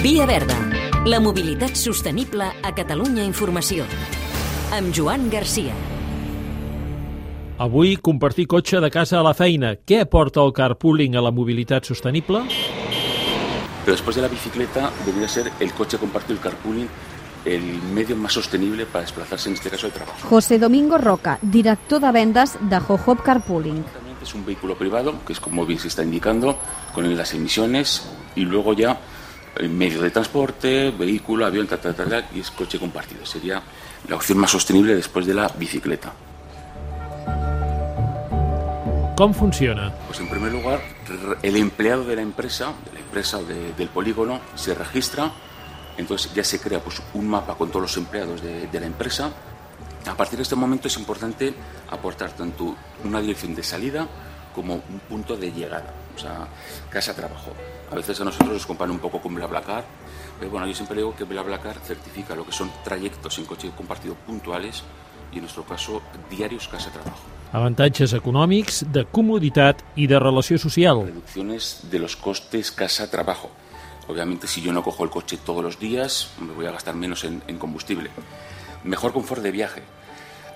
Via 0.00 0.26
Verda, 0.26 0.54
la 1.06 1.18
mobilitat 1.18 1.74
sostenible 1.74 2.46
a 2.62 2.70
Catalunya 2.70 3.24
Informació. 3.26 3.82
Amb 4.70 4.94
Joan 4.94 5.24
Garcia. 5.28 5.74
Avui, 7.58 7.96
compartir 7.98 8.46
cotxe 8.46 8.78
de 8.78 8.92
casa 8.94 9.18
a 9.18 9.24
la 9.26 9.32
feina. 9.34 9.72
Què 9.74 9.98
aporta 10.04 10.44
el 10.46 10.54
carpooling 10.54 11.18
a 11.18 11.24
la 11.26 11.32
mobilitat 11.34 11.90
sostenible? 11.90 12.44
Pero 13.82 13.96
después 13.96 14.14
de 14.14 14.22
la 14.22 14.28
bicicleta 14.28 14.92
debería 15.04 15.26
ser 15.26 15.50
el 15.58 15.72
coche 15.72 15.98
compartido, 15.98 16.34
el 16.34 16.44
carpooling, 16.46 16.88
el 17.44 17.82
medio 17.90 18.14
más 18.14 18.34
sostenible 18.34 18.86
para 18.86 19.02
desplazarse 19.02 19.48
en 19.48 19.56
este 19.56 19.68
caso 19.68 19.88
de 19.88 19.94
trabajo. 19.94 20.28
José 20.28 20.60
Domingo 20.60 20.98
Roca, 20.98 21.40
director 21.42 22.00
de 22.00 22.12
vendes 22.12 22.56
de 22.60 22.78
Jojob 22.78 23.24
Carpooling. 23.24 23.84
Es 24.22 24.32
un 24.32 24.46
vehículo 24.46 24.78
privado, 24.78 25.14
que 25.26 25.32
es 25.32 25.40
como 25.40 25.66
bien 25.66 25.80
se 25.80 25.88
está 25.88 26.04
indicando, 26.04 26.56
con 26.94 27.16
las 27.16 27.34
emisiones 27.34 28.08
y 28.36 28.42
luego 28.42 28.74
ya 28.74 29.00
el 29.58 29.68
medio 29.70 30.00
de 30.02 30.10
transporte, 30.10 30.90
vehículo, 30.90 31.44
avión, 31.46 31.66
tal, 31.66 31.78
tal, 31.80 31.94
tal, 31.94 32.08
tal, 32.08 32.24
y 32.34 32.40
es 32.40 32.50
coche 32.50 32.78
compartido. 32.78 33.24
Sería 33.26 33.62
la 34.08 34.16
opción 34.16 34.38
más 34.38 34.50
sostenible 34.50 34.94
después 34.94 35.26
de 35.26 35.34
la 35.34 35.48
bicicleta. 35.48 36.12
Com 39.16 39.34
funciona? 39.34 39.92
Pues 40.06 40.20
en 40.20 40.28
primer 40.28 40.52
lugar, 40.52 40.80
el 41.42 41.56
empleado 41.56 42.04
de 42.04 42.14
la 42.16 42.22
empresa, 42.22 42.72
de 42.86 42.92
la 42.94 43.00
empresa 43.00 43.42
de- 43.42 43.72
del 43.74 43.88
polígono, 43.88 44.40
se 44.54 44.74
registra, 44.74 45.32
entonces 45.96 46.32
ya 46.32 46.44
se 46.44 46.60
crea 46.60 46.78
pues, 46.80 47.02
un 47.14 47.28
mapa 47.28 47.56
con 47.56 47.68
todos 47.70 47.82
los 47.82 47.96
empleados 47.96 48.40
de, 48.40 48.68
de 48.68 48.80
la 48.80 48.86
empresa. 48.86 49.30
A 50.06 50.14
partir 50.14 50.36
de 50.36 50.44
este 50.44 50.54
momento 50.54 50.86
es 50.86 50.96
importante 50.96 51.52
aportar 51.90 52.30
tanto 52.32 52.76
una 53.04 53.20
dirección 53.20 53.56
de 53.56 53.62
salida 53.64 54.06
como 54.58 54.74
un 54.74 54.98
punto 55.08 55.36
de 55.36 55.52
llegada, 55.52 55.94
o 56.16 56.18
sea, 56.18 56.48
casa-trabajo. 56.90 57.52
A 57.92 57.94
veces 57.94 58.20
a 58.20 58.24
nosotros 58.24 58.50
nos 58.54 58.66
comparan 58.66 58.90
un 58.90 58.98
poco 58.98 59.20
con 59.22 59.32
BlaBlaCar, 59.36 59.84
pero 60.36 60.50
bueno, 60.50 60.66
yo 60.66 60.74
siempre 60.74 60.96
digo 60.96 61.14
que 61.14 61.22
BlaBlaCar 61.22 61.78
certifica 61.78 62.34
lo 62.34 62.44
que 62.44 62.50
son 62.50 62.68
trayectos 62.82 63.38
en 63.38 63.44
coche 63.44 63.70
compartido 63.76 64.16
puntuales 64.26 64.82
y 65.30 65.36
en 65.36 65.42
nuestro 65.42 65.62
caso 65.62 66.02
diarios 66.28 66.66
casa-trabajo. 66.66 67.22
Avantatges 67.52 68.12
econòmics, 68.12 68.82
de 68.92 69.06
comoditat 69.08 69.78
i 69.96 70.08
de 70.10 70.18
relació 70.18 70.58
social. 70.58 71.06
reducciones 71.06 71.86
de 71.88 72.00
los 72.00 72.16
costes 72.16 72.72
casa-trabajo. 72.72 73.48
Obviamente, 74.08 74.48
si 74.48 74.60
yo 74.60 74.72
no 74.72 74.82
cojo 74.82 75.04
el 75.04 75.10
coche 75.10 75.38
todos 75.38 75.62
los 75.62 75.78
días, 75.78 76.30
me 76.40 76.52
voy 76.52 76.66
a 76.66 76.72
gastar 76.72 76.96
menos 76.96 77.22
en, 77.24 77.42
en 77.46 77.58
combustible. 77.58 78.10
Mejor 78.82 79.12
confort 79.12 79.40
de 79.40 79.52
viaje. 79.52 79.82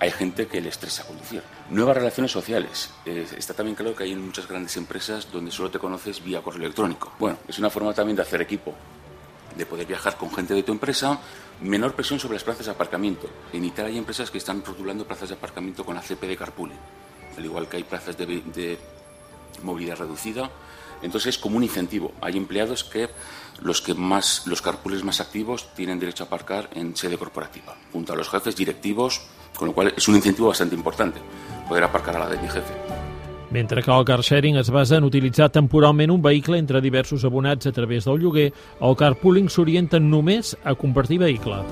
Hay 0.00 0.10
gente 0.10 0.46
que 0.46 0.60
le 0.60 0.68
estresa 0.68 1.04
conducir. 1.04 1.42
Nuevas 1.70 1.96
relaciones 1.96 2.32
sociales. 2.32 2.90
Está 3.06 3.54
también 3.54 3.76
claro 3.76 3.94
que 3.94 4.04
hay 4.04 4.14
muchas 4.14 4.46
grandes 4.48 4.76
empresas 4.76 5.30
donde 5.32 5.50
solo 5.50 5.70
te 5.70 5.78
conoces 5.78 6.22
vía 6.22 6.42
correo 6.42 6.62
electrónico. 6.62 7.12
Bueno, 7.18 7.38
es 7.48 7.58
una 7.58 7.70
forma 7.70 7.94
también 7.94 8.16
de 8.16 8.22
hacer 8.22 8.42
equipo, 8.42 8.74
de 9.56 9.66
poder 9.66 9.86
viajar 9.86 10.16
con 10.16 10.32
gente 10.32 10.54
de 10.54 10.62
tu 10.62 10.72
empresa, 10.72 11.20
menor 11.60 11.94
presión 11.94 12.18
sobre 12.18 12.34
las 12.34 12.44
plazas 12.44 12.66
de 12.66 12.72
aparcamiento. 12.72 13.28
En 13.52 13.64
Italia 13.64 13.92
hay 13.92 13.98
empresas 13.98 14.30
que 14.30 14.38
están 14.38 14.64
rotulando 14.64 15.06
plazas 15.06 15.28
de 15.28 15.36
aparcamiento 15.36 15.84
con 15.84 15.96
ACP 15.96 16.22
de 16.22 16.36
carpooling, 16.36 16.78
al 17.36 17.44
igual 17.44 17.68
que 17.68 17.76
hay 17.78 17.84
plazas 17.84 18.16
de, 18.16 18.78
movilidad 19.62 19.96
reducida. 19.96 20.50
Entonces 21.02 21.36
es 21.36 21.38
como 21.38 21.56
un 21.56 21.62
incentivo. 21.62 22.12
Hay 22.20 22.36
empleados 22.36 22.82
que 22.82 23.08
los 23.60 23.80
que 23.80 23.94
más 23.94 24.46
los 24.46 24.62
carpools 24.62 25.04
más 25.04 25.20
activos 25.20 25.72
tienen 25.74 25.98
derecho 25.98 26.24
a 26.24 26.26
aparcar 26.26 26.70
en 26.72 26.96
sede 26.96 27.18
corporativa, 27.18 27.76
junto 27.92 28.12
a 28.12 28.16
los 28.16 28.28
jefes 28.28 28.56
directivos, 28.56 29.22
con 29.56 29.68
lo 29.68 29.74
cual 29.74 29.92
es 29.96 30.08
un 30.08 30.16
incentivo 30.16 30.48
bastante 30.48 30.74
importante 30.74 31.20
poder 31.68 31.84
aparcar 31.84 32.16
a 32.16 32.20
la 32.20 32.28
de 32.28 32.38
mi 32.38 32.48
jefe. 32.48 32.74
Mentre 33.50 33.82
que 33.82 33.90
el 33.90 34.04
car 34.04 34.20
sharing 34.20 34.56
es 34.56 34.68
basa 34.70 34.96
en 34.96 35.04
utilitzar 35.04 35.48
temporalment 35.50 36.10
un 36.10 36.20
vehicle 36.20 36.58
entre 36.58 36.80
diversos 36.80 37.24
abonats 37.24 37.66
a 37.66 37.72
través 37.72 38.04
del 38.04 38.18
lloguer, 38.18 38.52
el 38.80 38.96
carpooling 38.96 39.48
s'orienta 39.48 40.00
només 40.00 40.56
a 40.64 40.74
compartir 40.74 41.20
vehicle. 41.22 41.62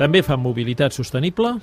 També 0.00 0.24
fa 0.26 0.34
mobilitat 0.34 0.90
sostenible? 0.96 1.60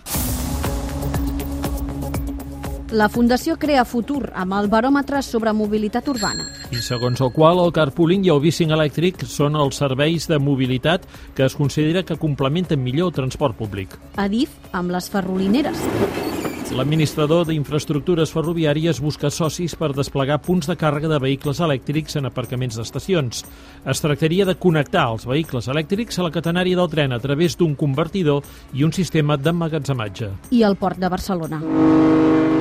La 2.92 3.06
Fundació 3.06 3.54
Crea 3.62 3.84
Futur 3.86 4.32
amb 4.34 4.56
el 4.58 4.66
baròmetre 4.66 5.20
sobre 5.22 5.52
mobilitat 5.54 6.08
urbana. 6.10 6.48
i 6.74 6.82
segons 6.82 7.22
el 7.22 7.30
qual 7.32 7.60
el 7.62 7.72
carpooling 7.72 8.26
i 8.26 8.32
el 8.34 8.42
bicing 8.42 8.72
elèctric 8.74 9.26
són 9.30 9.56
els 9.56 9.78
serveis 9.78 10.26
de 10.28 10.40
mobilitat 10.40 11.06
que 11.36 11.46
es 11.46 11.56
considera 11.56 12.02
que 12.02 12.18
complementen 12.18 12.82
millor 12.82 13.12
el 13.12 13.14
transport 13.14 13.56
públic. 13.56 13.94
Adif 14.16 14.50
amb 14.72 14.90
les 14.90 15.10
ferrolineres. 15.10 15.78
L'administrador 16.74 17.46
d'infraestructures 17.46 18.34
ferroviàries 18.34 19.02
busca 19.02 19.30
socis 19.30 19.76
per 19.76 19.94
desplegar 19.94 20.42
punts 20.42 20.68
de 20.70 20.76
càrrega 20.78 21.10
de 21.10 21.20
vehicles 21.20 21.60
elèctrics 21.60 22.18
en 22.18 22.26
aparcaments 22.26 22.78
d'estacions. 22.78 23.46
Es 23.86 24.02
tractaria 24.02 24.46
de 24.46 24.56
connectar 24.56 25.12
els 25.12 25.26
vehicles 25.30 25.68
elèctrics 25.68 26.20
a 26.20 26.24
la 26.24 26.32
catenària 26.34 26.78
del 26.78 26.90
tren 26.90 27.14
a 27.14 27.20
través 27.20 27.58
d'un 27.58 27.76
convertidor 27.76 28.44
i 28.74 28.84
un 28.84 28.94
sistema 28.94 29.38
d'emmagatzematge, 29.38 30.32
i 30.52 30.64
el 30.64 30.76
Port 30.76 30.98
de 30.98 31.10
Barcelona. 31.10 31.62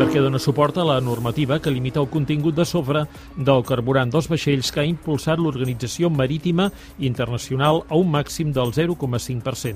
Perquè 0.09 0.23
dona 0.25 0.39
suport 0.41 0.79
a 0.81 0.85
la 0.89 0.95
normativa 1.05 1.59
que 1.61 1.69
limita 1.69 2.01
el 2.01 2.07
contingut 2.09 2.55
de 2.57 2.65
sofre 2.65 3.03
del 3.37 3.61
carburant 3.69 4.09
dels 4.09 4.25
vaixells 4.33 4.71
que 4.73 4.81
ha 4.81 4.89
impulsat 4.89 5.37
l'Organització 5.37 6.09
Marítima 6.09 6.71
Internacional 7.05 7.83
a 7.91 7.99
un 8.01 8.09
màxim 8.15 8.49
del 8.57 8.73
0,5%. 8.73 9.75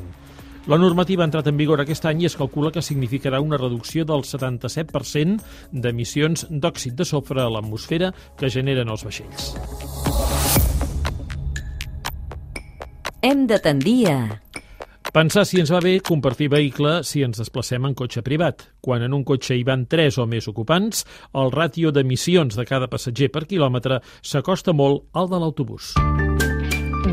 La 0.72 0.78
normativa 0.80 1.20
ha 1.20 1.28
entrat 1.28 1.50
en 1.52 1.58
vigor 1.60 1.82
aquest 1.84 2.08
any 2.08 2.22
i 2.22 2.30
es 2.30 2.36
calcula 2.40 2.72
que 2.72 2.80
significarà 2.80 3.42
una 3.44 3.58
reducció 3.60 4.06
del 4.08 4.24
77% 4.24 5.36
d'emissions 5.84 6.46
d'òxid 6.48 6.96
de 6.96 7.04
sofre 7.04 7.44
a 7.44 7.50
l'atmosfera 7.52 8.14
que 8.40 8.48
generen 8.48 8.88
els 8.88 9.04
vaixells. 9.04 9.52
Hem 13.20 13.44
de 13.52 13.60
tendir 13.60 14.00
a... 14.08 14.16
Pensar 15.12 15.42
si 15.44 15.58
ens 15.60 15.68
va 15.68 15.82
bé 15.84 15.98
compartir 16.00 16.46
vehicle 16.48 17.02
si 17.04 17.20
ens 17.20 17.36
desplacem 17.36 17.84
en 17.84 17.92
cotxe 17.92 18.22
privat. 18.24 18.62
Quan 18.80 19.02
en 19.04 19.12
un 19.12 19.26
cotxe 19.28 19.58
hi 19.58 19.64
van 19.68 19.84
3 19.84 20.16
o 20.22 20.24
més 20.24 20.48
ocupants, 20.48 21.04
el 21.36 21.52
ràtio 21.52 21.92
d'emissions 21.92 22.56
de 22.56 22.64
cada 22.64 22.88
passatger 22.88 23.28
per 23.28 23.44
quilòmetre 23.50 24.00
s'acosta 24.24 24.72
molt 24.72 25.04
al 25.12 25.28
de 25.28 25.42
l'autobús. 25.42 25.92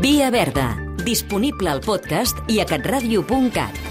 Via 0.00 0.32
Verda, 0.32 0.70
disponible 1.04 1.68
al 1.76 1.84
podcast 1.84 2.40
i 2.48 2.62
a 2.64 2.68
catradio.cat. 2.72 3.89